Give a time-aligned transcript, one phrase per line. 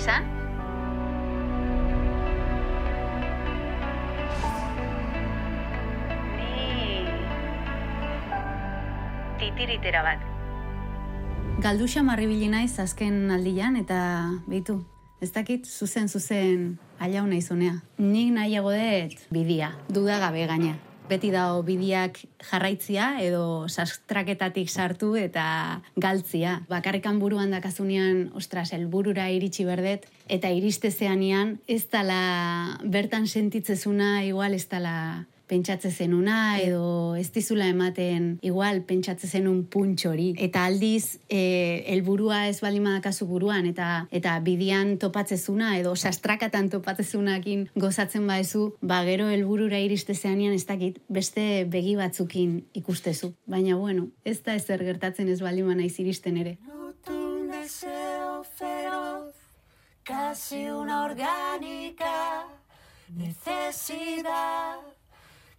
[0.00, 0.24] izan?
[6.38, 7.04] Ni...
[9.40, 10.24] Titiritera bat.
[11.60, 14.00] Galduxa marribili naiz azken aldian eta
[14.48, 14.80] beitu,
[15.20, 17.82] ez dakit zuzen zuzen aiau naizunea.
[18.00, 20.78] Nik nahiago dut bidia, dudagabe gaina.
[21.10, 26.60] Beti dago bidiak jarraitzia edo sastraketatik sartu eta galtzia.
[26.70, 30.92] Bakarrikan buruan dakazunean, ostras, helburura iritsi berdet, eta iriste
[31.66, 39.28] ez dala bertan sentitzezuna, igual ez dala pentsatze zenuna edo ez dizula ematen igual pentsatze
[39.28, 40.30] zenun puntxori.
[40.38, 47.66] Eta aldiz, e, elburua ez baldin madakazu buruan eta eta bidian topatzezuna edo sastrakatan topatzezunakin
[47.74, 53.34] gozatzen baezu, ba gero helburura iriste zeanian ez dakit beste begi batzukin ikustezu.
[53.46, 56.58] Baina bueno, ez da ezer gertatzen ez baldin ba naiz iristen ere.
[60.10, 62.44] casi una orgánica
[63.08, 64.99] necesidad.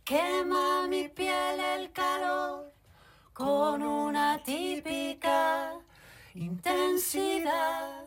[0.04, 2.74] Quema mi piel el calor
[3.34, 5.74] con una típica
[6.34, 8.06] intensidad,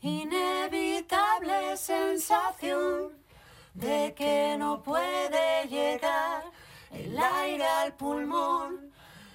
[0.00, 3.12] inevitable sensación
[3.74, 6.44] de que no puede llegar
[6.90, 8.90] el aire al pulmón.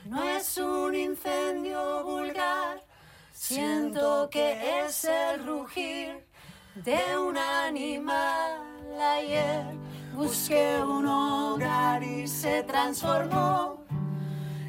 [0.06, 2.84] No es un incendio vulgar,
[3.32, 6.26] siento que es el rugir
[6.73, 8.62] de un animal.
[9.00, 9.89] Ayer
[10.20, 13.86] busqué un hogar y se transformó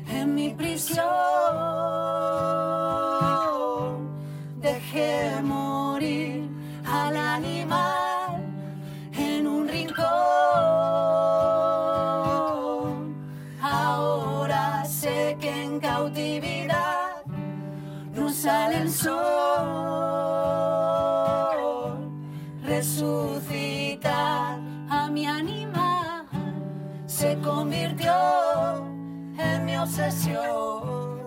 [0.09, 1.05] en mi prisión.
[29.83, 31.21] Obsesión.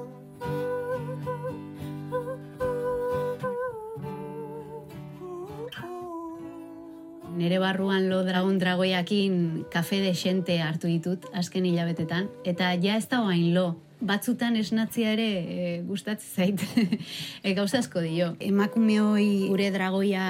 [7.35, 12.29] Nere barruan lo dragon dragoiakin kafe de xente hartu ditut azken hilabetetan.
[12.45, 13.75] Eta ja ez da hain lo.
[14.03, 16.63] Batzutan esnatzia ere e, gustatzen zait.
[17.43, 18.33] e, gauza asko dio.
[18.43, 20.25] Emakume hoi gure dragoia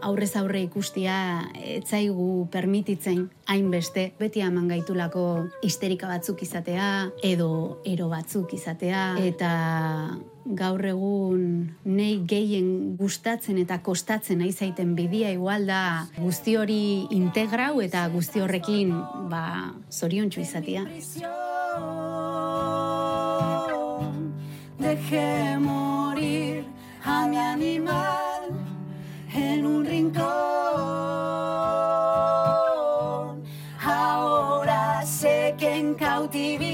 [0.00, 1.16] aurrez aurre ikustia
[1.76, 4.10] etzaigu permititzen hainbeste.
[4.20, 5.24] Beti eman gaitulako
[5.66, 9.04] histerika batzuk izatea edo ero batzuk izatea.
[9.20, 9.52] Eta
[10.56, 11.44] gaur egun
[11.84, 16.80] nei gehien gustatzen eta kostatzen nahi zaiten bidia igual da guzti hori
[17.14, 18.96] integrau eta guzti horrekin
[19.30, 19.44] ba
[19.92, 20.86] zoriontsu izatea.
[25.00, 26.66] Dejé morir
[27.02, 28.50] a mi animal
[29.32, 30.26] en un rincón.
[33.82, 36.69] Ahora sé que en cautividad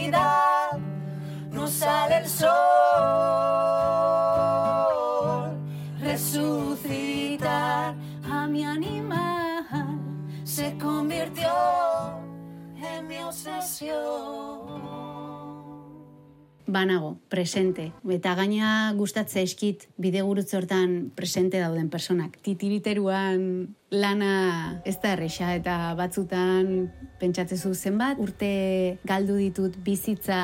[16.77, 17.93] Banago, presente.
[18.13, 22.37] Eta gaina gustatzea eskit bide hortan presente dauden personak.
[22.45, 30.41] Titiriteruan lana ez da erresa eta batzutan pentsatzezu zenbat urte galdu ditut bizitza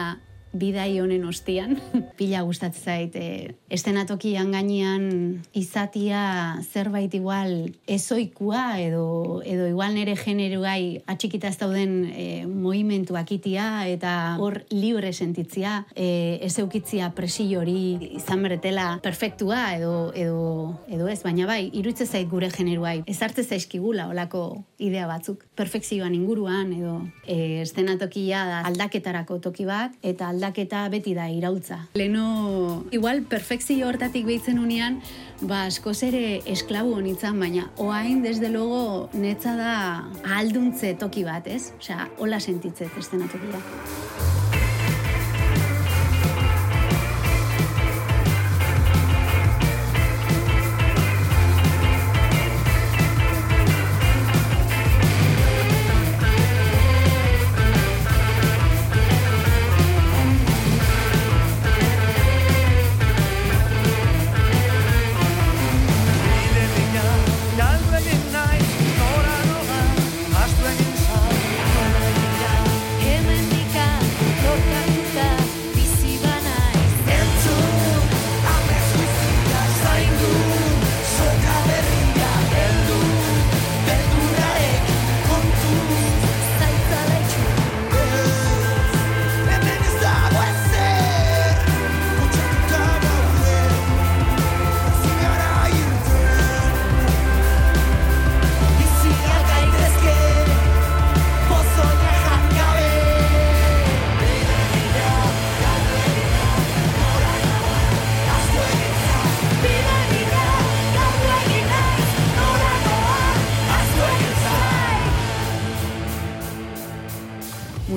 [0.52, 1.78] bidai honen ostian.
[2.18, 5.04] Pila gustatzen zait, e, estenatokian gainean
[5.56, 13.86] izatia zerbait igual ezoikua edo, edo igual nere generuai atxikita ez dauden e, movimentuak itia
[13.88, 20.42] eta hor libre sentitzia, e, ez eukitzia presio hori izan beretela perfektua edo, edo,
[20.88, 23.02] edo ez, baina bai, irutze zait gure generuai.
[23.06, 25.44] Ez hartze zaizkigula olako idea batzuk.
[25.58, 31.86] Perfekzioan inguruan edo e, estenatokia da aldaketarako toki bat eta aldaketa beti da irautza.
[31.94, 34.98] Leno, igual perfekzio hortatik behitzen unian,
[35.40, 39.72] ba askoz ere esklabu honitzan, baina oain desde logo netza da
[40.40, 41.72] alduntze toki bat, ez?
[41.78, 44.31] Osea, hola sentitzet estenatokia.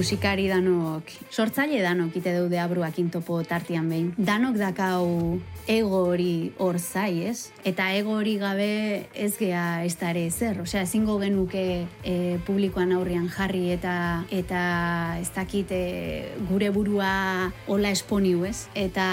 [0.06, 4.12] Musikari danok, sortzaile danok ite daude abruakin topo tartian behin.
[4.22, 7.50] Danok dakau ego hori hor zai, ez?
[7.66, 10.60] Eta ego hori gabe ez gea ez da ere ezer.
[10.62, 13.96] Osea, ezingo genuke e, publikoan aurrian jarri eta
[14.30, 14.62] eta
[15.18, 15.82] ez dakit e,
[16.52, 18.68] gure burua hola esponiu, ez?
[18.78, 19.08] Eta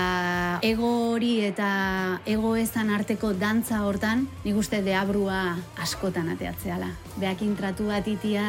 [0.60, 6.92] ego hori eta ego ezan arteko dantza hortan, nik uste deabrua askotan ateatzeala.
[7.16, 8.44] Beakin tratu bat itia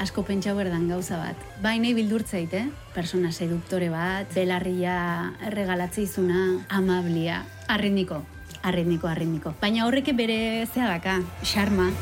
[0.00, 1.48] asko pentsau berdan gauza bat.
[1.70, 2.64] Baina bildurtzeit, eh?
[2.96, 4.94] Persona seduktore bat, belarria
[5.54, 6.24] regalatzea
[6.68, 8.18] amablia, arritmiko,
[8.66, 9.54] arritmiko, arritmiko.
[9.60, 11.92] Baina horreke bere zea daka, xarma.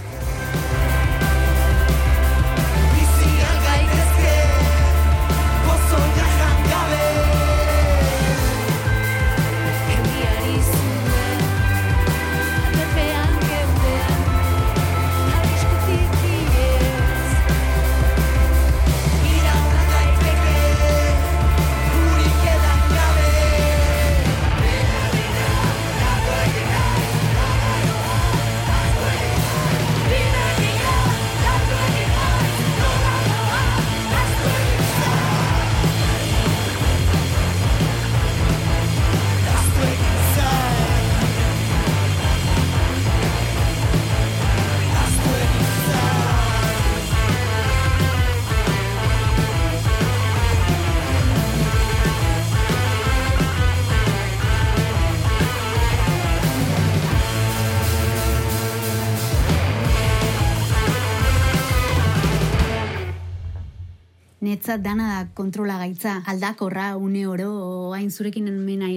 [64.59, 68.49] Netzat dana da kontrola gaitza, aldakorra une oro, hain zurekin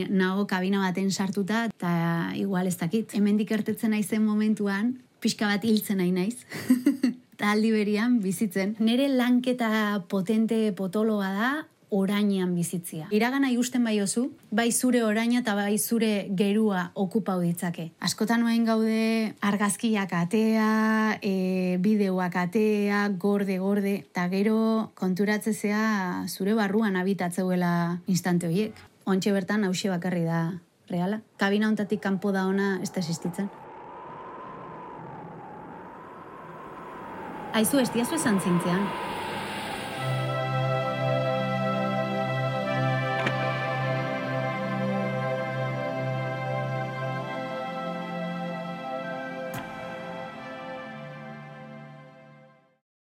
[0.09, 3.13] nago kabina baten sartuta, eta igual ez dakit.
[3.13, 6.47] Hemendik ertetzen naizen momentuan, pixka bat hiltzen nahi naiz.
[7.35, 8.73] Eta aldi berian bizitzen.
[8.79, 11.51] Nere lanketa potente potoloa da,
[11.91, 13.09] orainean bizitzia.
[13.11, 17.89] Iragana ikusten bai oso, bai zure oraina eta bai zure gerua okupau ditzake.
[17.99, 26.95] Askotan noen gaude argazkiak atea, e, bideoak atea, gorde, gorde, eta gero konturatzezea zure barruan
[26.95, 28.79] abitatzeuela instante horiek.
[29.03, 30.41] Ontxe bertan hause bakarri da
[30.87, 31.19] reala.
[31.37, 33.51] Kabina hontatik kanpo da ona ez da existitzen.
[37.51, 39.10] Aizu, ez diazu esan zintzean.